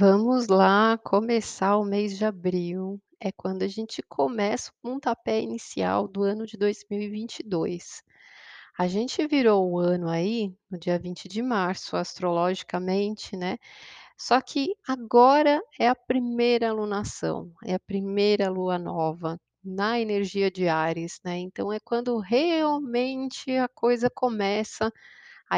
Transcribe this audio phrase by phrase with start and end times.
[0.00, 2.98] Vamos lá começar o mês de abril.
[3.20, 8.02] É quando a gente começa o pontapé inicial do ano de 2022.
[8.78, 13.58] A gente virou o ano aí no dia 20 de março, astrologicamente, né,
[14.16, 20.66] só que agora é a primeira alunação, é a primeira lua nova na energia de
[20.66, 24.90] Áries, né, então é quando realmente a coisa começa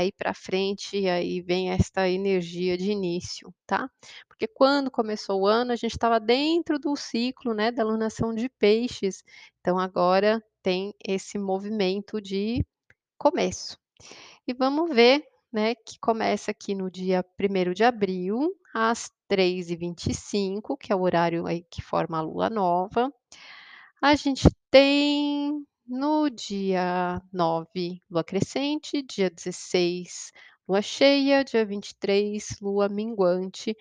[0.04, 3.88] ir para frente e aí vem esta energia de início, tá.
[4.28, 8.48] Porque quando começou o ano a gente estava dentro do ciclo, né, da alunação de
[8.48, 9.22] peixes,
[9.60, 12.64] então agora tem esse movimento de
[13.18, 13.78] começo.
[14.48, 20.92] E vamos ver, né, que começa aqui no dia 1º de abril, às 3h25, que
[20.92, 23.12] é o horário aí que forma a lua nova.
[24.02, 30.32] A gente tem no dia 9, lua crescente, dia 16,
[30.68, 33.76] lua cheia, dia 23, lua minguante,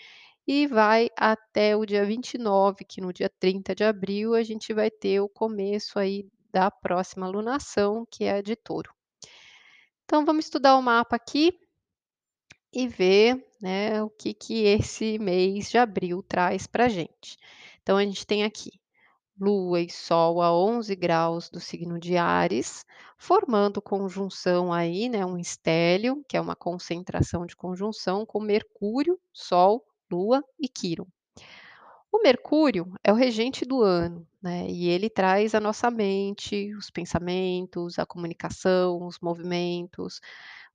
[0.47, 4.89] e vai até o dia 29, que no dia 30 de abril a gente vai
[4.89, 8.93] ter o começo aí da próxima alunação, que é a de Touro.
[10.03, 11.57] Então vamos estudar o mapa aqui
[12.73, 17.37] e ver, né, o que que esse mês de abril traz pra gente.
[17.81, 18.80] Então a gente tem aqui
[19.39, 22.85] Lua e Sol a 11 graus do signo de Áries,
[23.17, 29.83] formando conjunção aí, né, um estélio, que é uma concentração de conjunção com Mercúrio, Sol,
[30.11, 31.07] Lua e Quiron.
[32.11, 36.89] O Mercúrio é o regente do ano, né, e ele traz a nossa mente, os
[36.89, 40.19] pensamentos, a comunicação, os movimentos,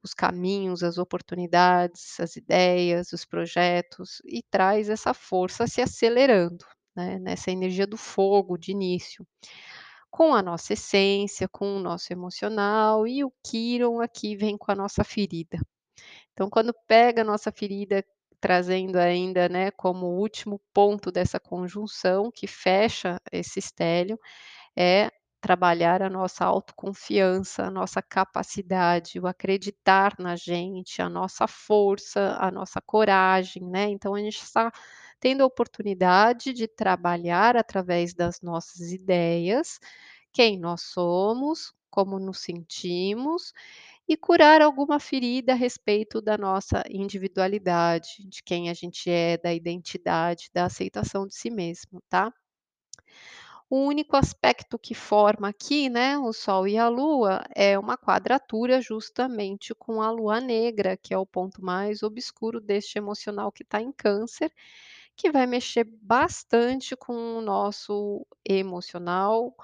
[0.02, 6.64] os caminhos, as oportunidades, as ideias, os projetos, e traz essa força se acelerando,
[6.96, 9.26] né, nessa energia do fogo de início,
[10.10, 14.74] com a nossa essência, com o nosso emocional, e o Quiron aqui vem com a
[14.74, 15.58] nossa ferida.
[16.32, 18.04] Então quando pega a nossa ferida,
[18.40, 24.18] trazendo ainda, né, como último ponto dessa conjunção que fecha esse estélio,
[24.76, 25.10] é
[25.46, 32.50] trabalhar a nossa autoconfiança, a nossa capacidade, o acreditar na gente, a nossa força, a
[32.50, 34.72] nossa coragem, né, então a gente está
[35.20, 39.78] tendo a oportunidade de trabalhar através das nossas ideias,
[40.32, 43.52] quem nós somos, como nos sentimos,
[44.08, 49.54] e curar alguma ferida a respeito da nossa individualidade, de quem a gente é, da
[49.54, 52.32] identidade, da aceitação de si mesmo, tá.
[53.68, 58.80] O único aspecto que forma aqui, né, o Sol e a Lua, é uma quadratura
[58.80, 63.80] justamente com a Lua negra, que é o ponto mais obscuro deste emocional que está
[63.80, 64.52] em Câncer,
[65.16, 69.54] que vai mexer bastante com o nosso emocional,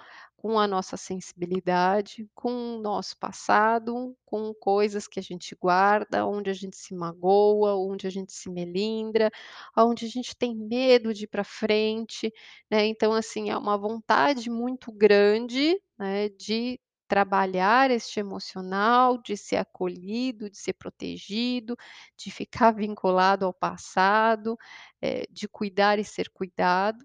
[0.43, 6.51] com a nossa sensibilidade, com o nosso passado, com coisas que a gente guarda, onde
[6.51, 9.31] a gente se magoa, onde a gente se melindra,
[9.75, 12.33] aonde a gente tem medo de ir pra frente,
[12.71, 19.57] né, então assim, é uma vontade muito grande, né, de trabalhar este emocional, de ser
[19.57, 21.77] acolhido, de ser protegido,
[22.17, 24.57] de ficar vinculado ao passado,
[25.01, 27.05] eh, de cuidar e ser cuidado,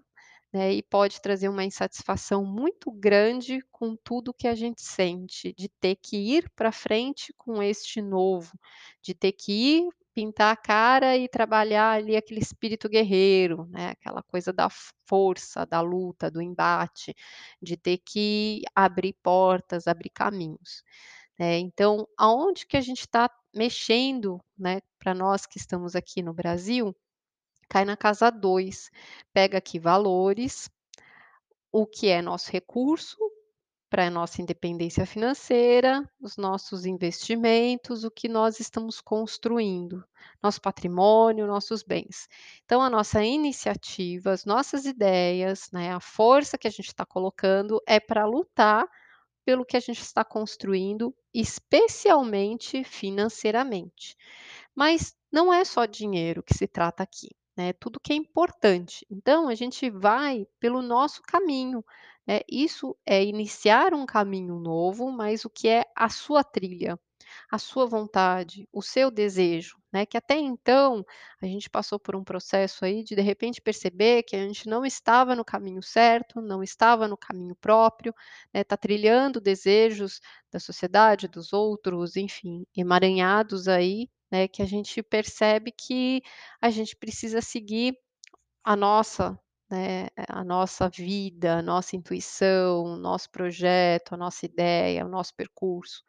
[0.52, 5.68] né, e pode trazer uma insatisfação muito grande com tudo que a gente sente, de
[5.68, 8.58] ter que ir pra frente com este novo,
[9.02, 14.22] de ter que ir pintar a cara e trabalhar ali aquele espírito guerreiro, né, aquela
[14.22, 14.68] coisa da
[15.06, 17.14] força, da luta, do embate,
[17.62, 20.82] de ter que abrir portas, abrir caminhos,
[21.38, 21.58] né.
[21.58, 26.94] Então aonde que a gente está mexendo, né, pra nós que estamos aqui no Brasil,
[27.68, 28.90] cai na casa 2,
[29.32, 30.70] pega aqui valores,
[31.70, 33.18] o que é nosso recurso,
[33.90, 40.04] pra nossa independência financeira, os nossos investimentos, o que nós estamos construindo,
[40.42, 42.28] nosso patrimônio, nossos bens.
[42.64, 47.80] Então a nossa iniciativa, as nossas ideias, né, a força que a gente está colocando
[47.86, 48.86] é pra lutar
[49.44, 54.14] pelo que a gente está construindo, especialmente financeiramente.
[54.74, 59.48] Mas não é só dinheiro que se trata aqui, né, tudo que é importante, então
[59.48, 61.84] a gente vai pelo nosso caminho,
[62.26, 66.98] né, isso é iniciar um caminho novo, mas o que é a sua trilha,
[67.50, 71.04] a sua vontade, o seu desejo, né, que até então
[71.42, 74.84] a gente passou por um processo aí de de repente perceber que a gente não
[74.86, 78.14] estava no caminho certo, não estava no caminho próprio,
[78.54, 80.20] né, tá trilhando desejos
[80.52, 86.22] da sociedade, dos outros, enfim, emaranhados aí, né, que a gente percebe que
[86.60, 87.96] a gente precisa seguir
[88.64, 89.38] a nossa,
[89.70, 95.34] né, a nossa vida, a nossa intuição, o nosso projeto, a nossa ideia, o nosso
[95.34, 96.02] percurso.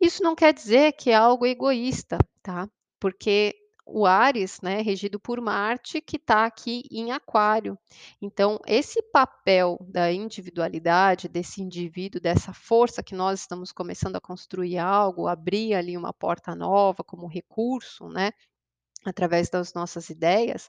[0.00, 2.68] Isso não quer dizer que é algo egoísta, tá,
[3.00, 3.54] porque
[3.90, 7.78] o Áries, né, regido por Marte, que está aqui em Aquário.
[8.20, 14.78] Então, esse papel da individualidade, desse indivíduo, dessa força que nós estamos começando a construir
[14.78, 18.30] algo, abrir ali uma porta nova como recurso, né,
[19.04, 20.68] através das nossas ideias,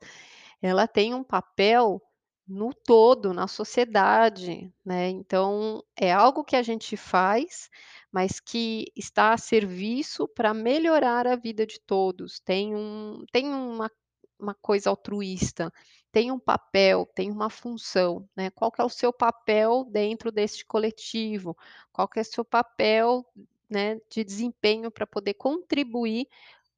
[0.62, 2.02] ela tem um papel
[2.50, 5.10] no todo, na sociedade, né.
[5.10, 7.70] Então, é algo que a gente faz,
[8.12, 12.40] mas que está a serviço para melhorar a vida de todos.
[12.42, 13.92] Tem um tem uma
[14.40, 15.72] uma coisa altruísta,
[16.14, 18.50] tem um papel, tem uma função, né.
[18.52, 21.58] Qual que é o seu papel dentro deste coletivo?
[21.92, 23.26] Qual que é o seu papel,
[23.70, 26.28] né, de desempenho para poder contribuir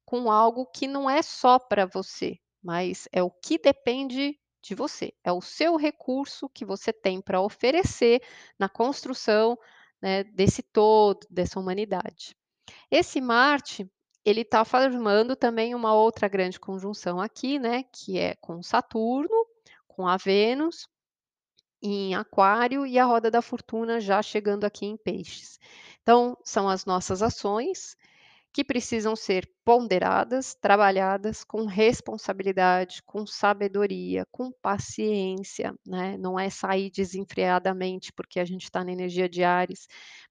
[0.04, 5.12] com algo que não é só para você, mas é o que depende de você,
[5.24, 8.22] é o seu recurso que você tem para oferecer
[8.58, 9.58] na construção,
[10.00, 12.36] né, desse todo, dessa humanidade.
[12.90, 13.90] Esse Marte,
[14.24, 19.46] ele está formando também uma outra grande conjunção aqui, né, que é com Saturno,
[19.86, 20.88] com a Vênus
[21.82, 25.58] em Aquário e a roda da fortuna já chegando aqui em Peixes.
[26.02, 27.96] Então, são as nossas ações
[28.52, 36.16] que precisam ser ponderadas, trabalhadas com responsabilidade, com sabedoria, com paciência, né?
[36.18, 39.86] Não é sair desenfreadamente porque a gente está na energia de Ares,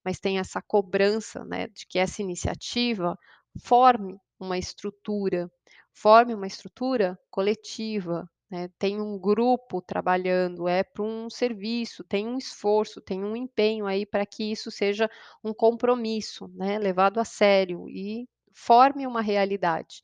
[0.06, 3.18] mas tem essa cobrança, né, de que essa iniciativa
[3.66, 5.50] forme uma estrutura,
[5.94, 8.70] forme uma estrutura coletiva, né?
[8.78, 14.06] Tem um grupo trabalhando, é para um serviço, tem um esforço, tem um empenho aí
[14.06, 15.10] para que isso seja
[15.44, 20.02] um compromisso, né, levado a sério e forme uma realidade.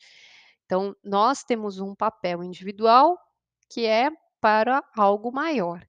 [0.65, 3.17] Então, nós temos um papel individual
[3.69, 4.09] que é
[4.41, 5.85] para algo maior.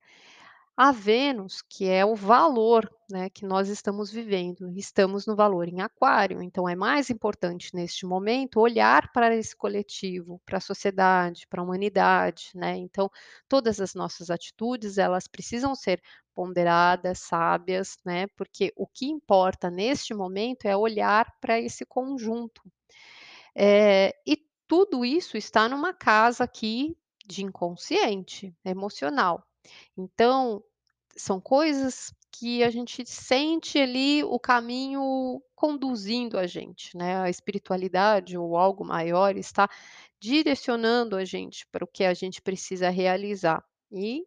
[0.81, 5.81] A Vênus, que é o valor, né, que nós estamos vivendo, estamos no valor em
[5.81, 11.61] Aquário, então é mais importante neste momento olhar para esse coletivo, para a sociedade, para
[11.61, 12.77] a humanidade, né?
[12.77, 13.11] Então,
[13.49, 16.01] todas as nossas atitudes, elas precisam ser
[16.33, 18.29] ponderadas, sábias, né?
[18.37, 22.63] Porque o que importa neste momento é olhar para esse conjunto.
[23.53, 24.37] É, e
[24.69, 26.97] tudo isso está numa casa aqui
[27.27, 29.45] de inconsciente, emocional.
[29.97, 30.63] Então,
[31.19, 38.39] são coisas que a gente sente ali o caminho conduzindo a gente, né, a espiritualidade
[38.39, 39.69] ou algo maior está
[40.21, 43.65] direcionando a gente para o que a gente precisa realizar.
[43.91, 44.25] E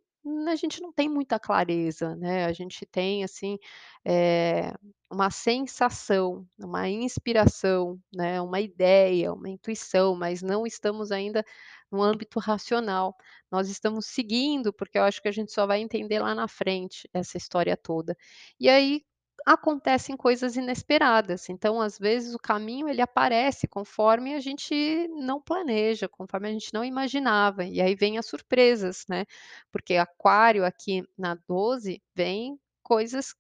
[0.48, 3.58] a gente não tem muita clareza, né, a gente tem, assim,
[4.06, 4.74] eh,
[5.10, 11.44] uma sensação, uma inspiração, né, uma ideia, uma intuição, mas não estamos ainda
[11.92, 13.16] no âmbito racional.
[13.52, 17.10] Nós estamos seguindo, porque eu acho que a gente só vai entender lá na frente
[17.14, 18.16] essa história toda.
[18.60, 19.04] E aí
[19.46, 21.50] acontecem coisas inesperadas.
[21.50, 26.74] Então, às vezes, o caminho ele aparece conforme a gente não planeja, conforme a gente
[26.74, 27.64] não imaginava.
[27.66, 29.26] E aí vem as surpresas, né?
[29.72, 33.34] Porque aquário aqui na 12 vem coisas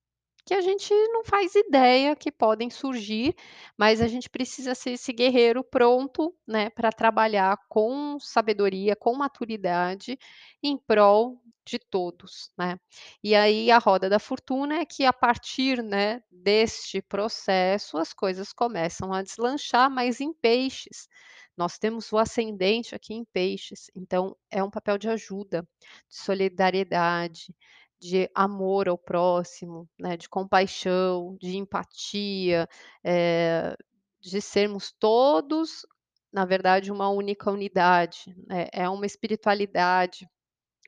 [0.46, 3.36] que a gente não faz ideia que podem surgir,
[3.78, 10.18] mas a gente precisa ser esse guerreiro pronto, né, para trabalhar com sabedoria, com maturidade,
[10.64, 12.80] em prol de todos, né.
[13.24, 18.52] E aí a roda da fortuna é que a partir, né, deste processo, as coisas
[18.52, 21.08] começam a deslanchar, mas em peixes.
[21.56, 25.68] Nós temos o ascendente aqui em peixes, então é um papel de ajuda,
[26.10, 27.54] de solidariedade,
[28.02, 32.68] de amor ao próximo, né, de compaixão, de empatia,
[33.04, 33.76] eh,
[34.20, 35.86] de sermos todos,
[36.34, 40.28] na verdade, uma única unidade, né, é uma espiritualidade.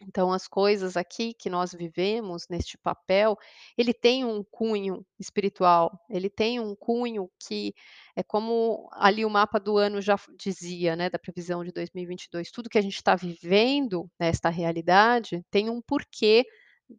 [0.01, 3.37] Então as coisas aqui que nós vivemos neste papel,
[3.77, 7.73] ele tem um cunho espiritual, ele tem um cunho que
[8.15, 12.69] é como ali o mapa do ano já dizia, né, da previsão de 2022, tudo
[12.69, 16.45] que a gente está vivendo nesta realidade tem um porquê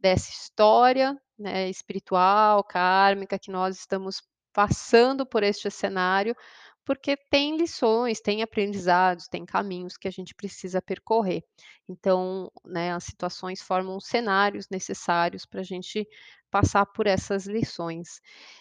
[0.00, 4.22] dessa história, né, espiritual, kármica, que nós estamos
[4.52, 6.34] passando por este cenário,
[6.84, 11.42] porque tem lições, tem aprendizados, tem caminhos que a gente precisa percorrer.
[11.88, 16.06] Então, né, as situações formam cenários necessários para a gente
[16.50, 18.20] passar por essas lições.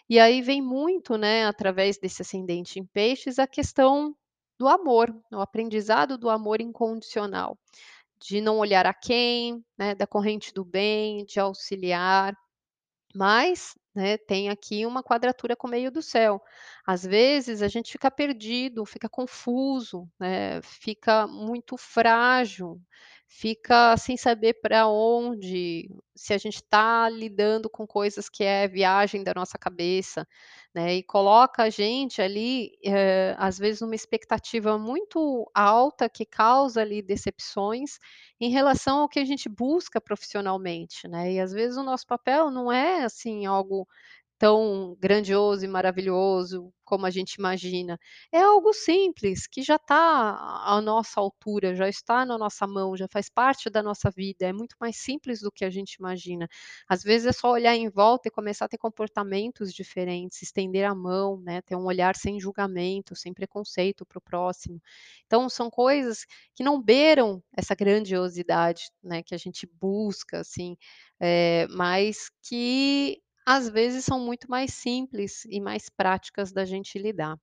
[0.10, 4.16] E aí vem muito, né, através desse ascendente em peixes, a questão
[4.58, 7.58] do amor, o aprendizado do amor incondicional
[8.28, 12.34] de não olhar a quem, né, da corrente do bem, de auxiliar,
[13.16, 16.42] mas, né, tem aqui uma quadratura com o meio do céu.
[16.86, 22.82] Às vezes a gente fica perdido, fica confuso, né, fica muito frágil,
[23.40, 29.24] fica sem saber pra onde, se a gente tá lidando com coisas que é viagem
[29.24, 30.28] da nossa cabeça,
[30.74, 36.82] né, e coloca a gente ali, eh, às vezes numa expectativa muito alta que causa
[36.82, 37.98] ali decepções,
[38.40, 42.52] em relação ao que a gente busca profissionalmente, né, e às vezes o nosso papel
[42.52, 43.88] não é, assim, algo
[44.44, 47.98] tão grandioso e maravilhoso como a gente imagina.
[48.30, 49.96] É algo simples, que já tá
[50.66, 54.52] à nossa altura, já está na nossa mão, já faz parte da nossa vida, é
[54.52, 56.46] muito mais simples do que a gente imagina.
[56.90, 60.94] Às vezes é só olhar em volta e começar a ter comportamentos diferentes, estender a
[60.94, 64.82] mão, né, ter um olhar sem julgamento, sem preconceito para o próximo.
[65.26, 70.76] Então são coisas que não beiram essa grandiosidade, né, que a gente busca, assim,
[71.22, 77.38] eh, mas que às vezes são muito mais simples e mais práticas da gente lidar.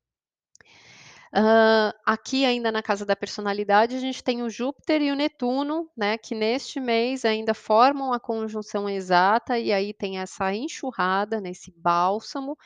[1.32, 5.88] Hã, aqui ainda na casa da personalidade, a gente tem o Júpiter e o Netuno,
[5.96, 11.72] né, que neste mês ainda formam a conjunção exata, e aí tem essa enxurrada nesse
[11.76, 12.56] bálsamo,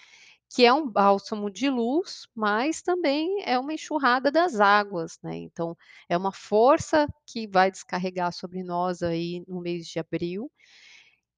[0.54, 5.76] que é um bálsamo de luz, mas também é uma enxurrada das águas, né, então
[6.08, 10.50] é uma força que vai descarregar sobre nós aí no mês de abril,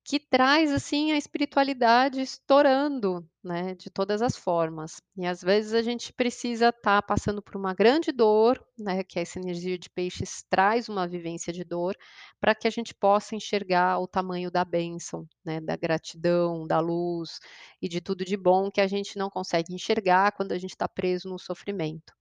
[0.09, 5.03] que traz, assim, a espiritualidade estourando, né, de todas as formas.
[5.17, 9.41] E às vezes a gente precisa estar passando por uma grande dor, né, que essa
[9.41, 11.97] energia de peixes traz uma vivência de dor,
[12.41, 17.41] pra que a gente possa enxergar o tamanho da bênção, né, da gratidão, da luz
[17.83, 20.89] e de tudo de bom que a gente não consegue enxergar quando a gente tá
[20.89, 22.13] preso no sofrimento.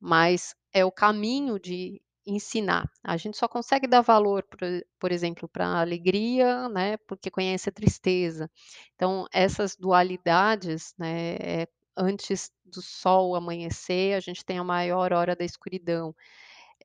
[0.00, 2.90] Mas é o caminho de ensinar.
[3.04, 4.60] A gente só consegue dar valor, por
[5.00, 8.50] por exemplo, pra alegria, né, porque conhece a tristeza.
[8.96, 15.36] Então essas dualidades, né, eh, antes do sol amanhecer, a gente tem a maior hora
[15.36, 16.14] da escuridão.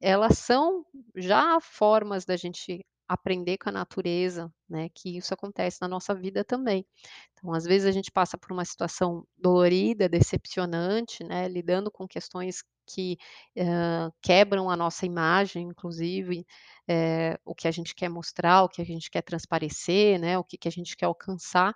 [0.02, 0.86] Elas são
[1.16, 6.44] já formas da gente aprender com a natureza, né, que isso acontece na nossa vida
[6.44, 6.86] também.
[7.34, 12.64] Então às vezes a gente passa por uma situação dolorida, decepcionante, né, lidando com questões
[12.88, 13.18] que,
[13.58, 16.46] hã, quebram a nossa imagem, inclusive,
[16.88, 20.44] eh, o que a gente quer mostrar, o que a gente quer transparecer, né, o
[20.44, 21.74] que que a gente quer alcançar,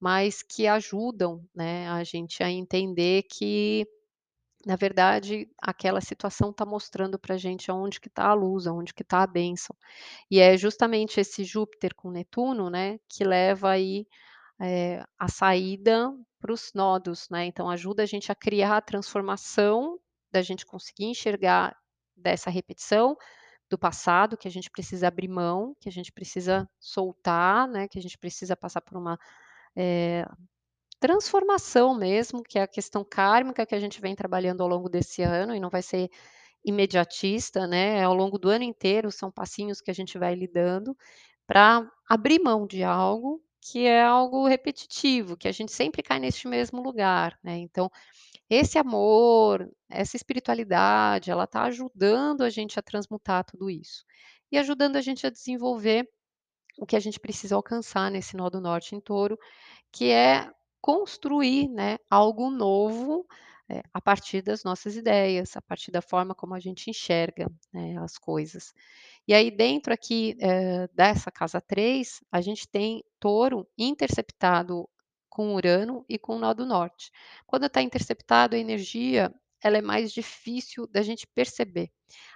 [0.00, 3.86] mas que ajudam, né, a gente a entender que,
[4.66, 9.04] na verdade, aquela situação tá mostrando pra gente aonde que tá a luz, aonde que
[9.04, 9.76] tá a bênção.
[10.30, 14.06] E é justamente esse Júpiter com Netuno, né, que leva aí,
[14.60, 19.98] eh, a saída para os nodos, né, então ajuda a gente a criar a transformação,
[20.32, 21.76] da gente conseguir enxergar
[22.16, 23.16] dessa repetição
[23.70, 27.98] do passado, que a gente precisa abrir mão, que a gente precisa soltar, né, que
[27.98, 29.18] a gente precisa passar por uma,
[29.76, 30.26] eh,
[31.04, 35.20] transformação mesmo, que é a questão kármica que a gente vem trabalhando ao longo desse
[35.20, 36.08] ano e não vai ser
[36.64, 40.96] imediatista, né, ao longo do ano inteiro, são passinhos que a gente vai lidando,
[41.46, 46.48] pra abrir mão de algo, que é algo repetitivo, que a gente sempre cai neste
[46.48, 47.90] mesmo lugar, né, então,
[48.48, 54.06] esse amor, essa espiritualidade, ela tá ajudando a gente a transmutar tudo isso.
[54.50, 56.08] E ajudando a gente a desenvolver
[56.78, 59.38] o que a gente precisa alcançar nesse nó do norte em touro,
[59.92, 60.50] que é
[60.84, 63.26] construir, né, algo novo,
[63.70, 67.96] eh, a partir das nossas ideias, a partir da forma como a gente enxerga, né,
[67.98, 68.74] as coisas.
[69.26, 74.86] E aí dentro aqui, eh, dessa casa 3, a gente tem touro interceptado
[75.30, 77.10] com Urano e com o nó do norte.
[77.46, 81.90] Quando tá interceptado a energia, ela é mais difícil da gente perceber.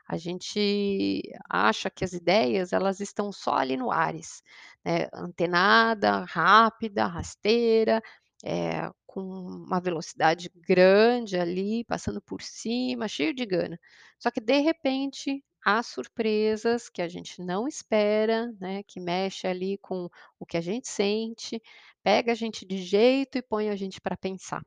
[0.09, 4.43] A gente acha que as ideias, elas estão só ali no Áries,
[4.85, 8.03] né, antenada, rápida, rasteira,
[8.45, 13.79] eh, com uma velocidade grande ali, passando por cima, cheio de gana.
[14.19, 19.79] Só que de repente, há surpresas que a gente não espera, né, que mexe ali
[19.79, 21.61] com o que a gente sente,
[22.03, 24.63] pega a gente de jeito e põe a gente pra pensar.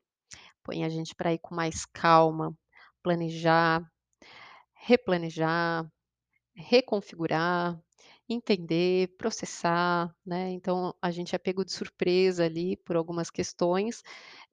[0.63, 2.55] Põe a gente pra ir com mais calma,
[3.03, 3.83] planejar,
[4.75, 5.85] replanejar,
[6.55, 7.79] reconfigurar,
[8.29, 14.01] entender, processar, né, então a gente é pego de surpresa ali por algumas questões,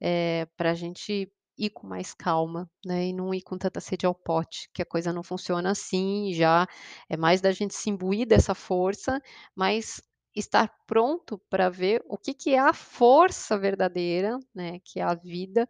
[0.01, 4.15] eh, pra gente ir com mais calma, né, e não ir com tanta sede ao
[4.15, 6.67] pote, que a coisa não funciona assim, já
[7.09, 9.21] é mais da gente se imbuir dessa força,
[9.55, 10.01] mas
[10.35, 15.67] estar pronto pra ver o que que é a força verdadeira, né, que a vida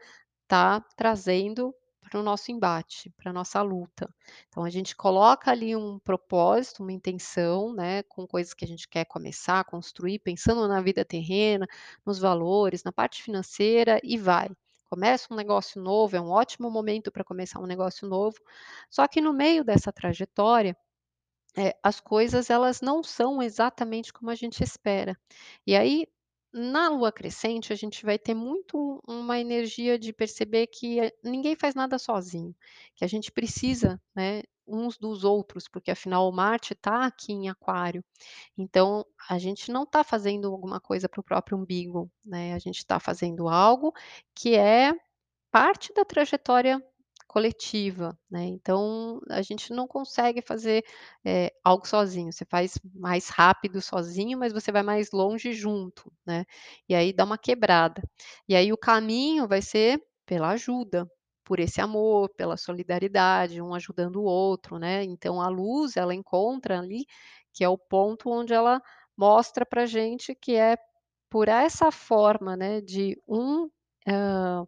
[0.48, 1.74] tá trazendo
[2.10, 4.10] para o nosso embate, pra nossa luta.
[4.48, 8.88] Então a gente coloca ali um propósito, uma intenção, né, com coisas que a gente
[8.88, 11.68] quer começar a construir, pensando na vida terrena,
[12.06, 14.50] nos valores, na parte financeira e vai.
[14.90, 18.38] Começa um negócio novo, é um ótimo momento pra começar um negócio novo,
[18.90, 20.76] só que no meio dessa trajetória
[21.58, 25.18] É, as coisas elas não são exatamente como a gente espera.
[25.66, 26.08] E aí,
[26.54, 31.56] na lua crescente, a gente vai ter muito uma energia de perceber que, eh, ninguém
[31.56, 32.56] faz nada sozinho,
[32.96, 37.50] que a gente precisa, né, uns dos outros, porque afinal o Marte está aqui em
[37.50, 38.04] Aquário.
[38.58, 42.78] Então, a gente não está fazendo alguma coisa para o próprio umbigo, né, a gente
[42.80, 43.94] está fazendo algo
[44.36, 44.94] que é
[45.52, 46.84] parte da trajetória
[47.30, 50.84] coletiva, né, então a gente não consegue fazer,
[51.26, 56.46] eh, algo sozinho, você faz mais rápido sozinho, mas você vai mais longe junto, né,
[56.90, 58.02] e aí dá uma quebrada.
[58.50, 61.10] E aí o caminho vai ser pela ajuda,
[61.46, 66.80] por esse amor, pela solidariedade, um ajudando o outro, né, então a luz ela encontra
[66.80, 67.06] ali,
[67.54, 68.82] que é o ponto onde ela
[69.18, 70.78] mostra pra gente que é
[71.30, 73.70] por essa forma, né, de um,
[74.08, 74.66] hã,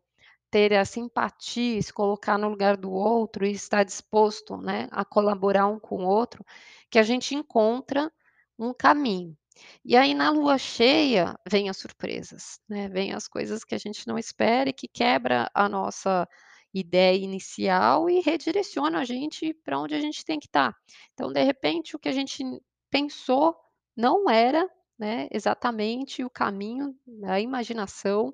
[0.51, 5.67] ter a simpatia se colocar no lugar do outro e estar disposto, né, a colaborar
[5.67, 6.45] um com o outro,
[6.89, 8.11] que a gente encontra
[8.59, 9.35] um caminho.
[9.83, 14.07] E aí na lua cheia, vem as surpresas, né, vem as coisas que a gente
[14.07, 16.27] não espera e que quebra a nossa
[16.73, 20.75] ideia inicial e redireciona a gente pra onde a gente tem que estar.
[21.13, 22.43] Então, de repente, o que a gente
[22.89, 23.55] pensou
[23.95, 28.33] não era, né, exatamente o caminho da imaginação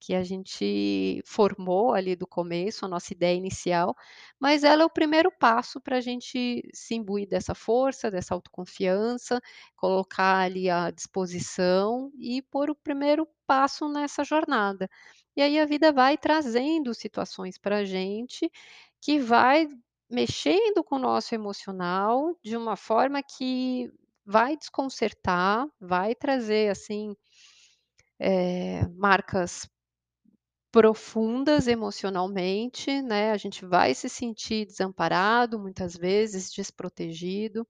[0.00, 3.94] que a gente formou ali do começo, a nossa ideia inicial,
[4.40, 9.40] mas ela é o primeiro passo pra gente se imbuir dessa força, dessa autoconfiança,
[9.76, 14.88] colocar ali à disposição e pôr o primeiro passo nessa jornada.
[15.36, 18.50] E aí a vida vai trazendo situações pra gente,
[19.00, 19.68] que vai
[20.10, 23.90] mexendo com o nosso emocional de uma forma que
[24.24, 27.14] vai desconcertar, vai trazer, assim,
[28.20, 29.68] eh, marcas
[30.78, 37.66] profundas emocionalmente, né, a gente vai se sentir desamparado, muitas vezes desprotegido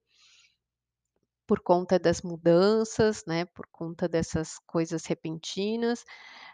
[1.47, 6.05] por conta das mudanças, né, por conta dessas coisas repentinas,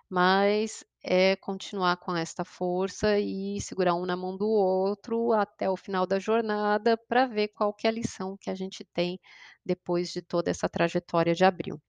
[0.09, 5.75] mas é continuar com esta força e segurar um na mão do outro até o
[5.75, 9.19] final da jornada, pra ver qual que é a lição que a gente tem
[9.65, 11.81] depois de toda essa trajetória de abril.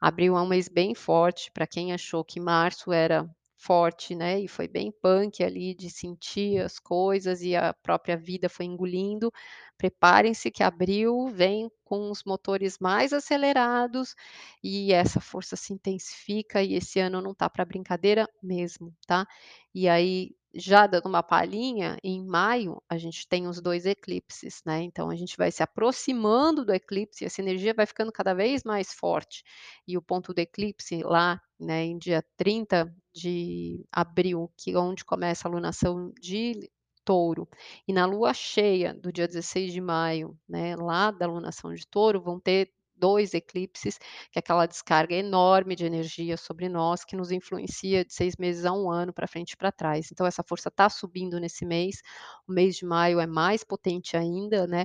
[0.00, 3.26] Abril é um mês bem forte, pra quem achou que março era
[3.60, 8.48] forte, né, e foi bem punk ali de sentir as coisas e a própria vida
[8.48, 9.30] foi engolindo,
[9.78, 14.14] preparem-se que abril vem com os motores mais acelerados
[14.62, 19.26] e essa força se intensifica e esse ano não tá pra brincadeira mesmo, tá.
[19.74, 24.82] E aí, já dando uma palhinha, em maio a gente tem os 2 eclipses, né,
[24.82, 28.92] então a gente vai se aproximando do eclipse, essa energia vai ficando cada vez mais
[28.92, 29.42] forte.
[29.86, 35.46] E o ponto do eclipse lá, né, em dia 30 de abril, que onde começa
[35.48, 36.70] a alunação de
[37.04, 37.48] Touro,
[37.88, 42.20] e na lua cheia do dia 16 de maio, né, lá da alunação de Touro,
[42.20, 43.98] vão ter 2 eclipses,
[44.32, 48.64] que é aquela descarga enorme de energia sobre nós, que nos influencia de 6 meses
[48.66, 50.10] a 1 ano pra frente e pra trás.
[50.12, 52.02] Então essa força tá subindo nesse mês,
[52.48, 54.84] o mês de maio é mais potente ainda, né,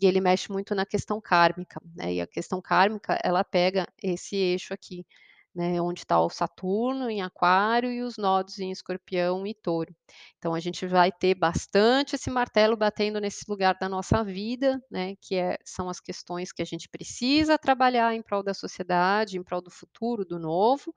[0.00, 4.36] e ele mexe muito na questão kármica, né, e a questão kármica ela pega esse
[4.36, 5.06] eixo aqui,
[5.56, 9.96] né, onde tá o Saturno em Aquário e os nodos em Escorpião e Touro.
[10.38, 15.14] Então a gente vai ter bastante esse martelo batendo nesse lugar da nossa vida, né,
[15.20, 19.42] que é são as questões que a gente precisa trabalhar em prol da sociedade, em
[19.42, 20.94] prol do futuro, do novo,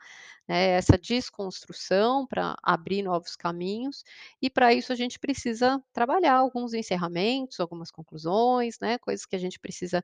[0.48, 4.04] né, essa desconstrução pra abrir novos caminhos,
[4.42, 9.40] e pra isso a gente precisa trabalhar alguns encerramentos, algumas conclusões, né, coisas que a
[9.40, 10.04] gente precisa,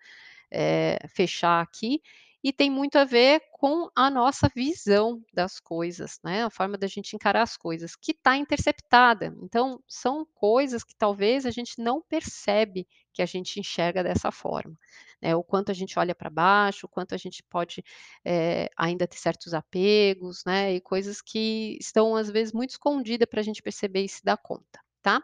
[0.51, 2.01] eh, fechar aqui,
[2.45, 6.85] e tem muito a ver com a nossa visão das coisas, né, a forma da
[6.85, 9.35] gente encarar as coisas, que tá interceptada.
[9.41, 14.77] Então são coisas que talvez a gente não percebe que a gente enxerga dessa forma,
[15.19, 17.83] né, o quanto a gente olha pra baixo, o quanto a gente pode,
[18.23, 23.41] eh, ainda ter certos apegos, né, e coisas que estão às vezes muito escondida pra
[23.41, 25.19] gente perceber e se dar conta, tá.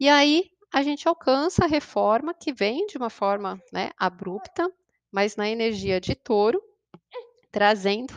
[0.00, 4.66] E aí a gente alcança a reforma que vem de uma forma, né, abrupta,
[5.12, 6.60] mas na energia de Touro,
[7.52, 8.14] trazendo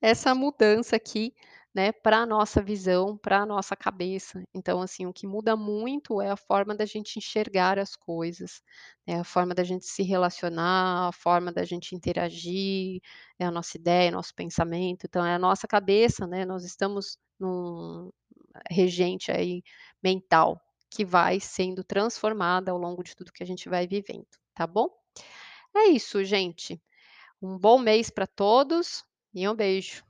[0.00, 1.34] essa mudança aqui,
[1.74, 4.42] né, pra nossa visão, pra nossa cabeça.
[4.52, 8.60] Então, assim, o que muda muito é a forma da gente enxergar as coisas,
[9.06, 13.00] é a forma da gente se relacionar, a forma da gente interagir,
[13.38, 18.10] é a nossa ideia, nosso pensamento, então é a nossa cabeça, né, nós estamos num
[18.70, 19.62] regente aí
[20.02, 24.66] mental, que vai sendo transformada ao longo de tudo que a gente vai vivendo, tá
[24.66, 24.88] bom.
[25.74, 26.80] É isso gente,
[27.42, 29.04] um bom mês pra todos
[29.34, 30.04] e um beijo.